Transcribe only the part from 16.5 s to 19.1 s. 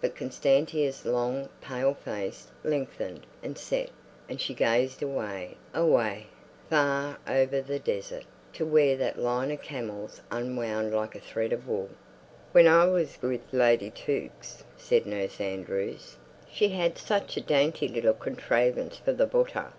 had such a dainty little contrayvance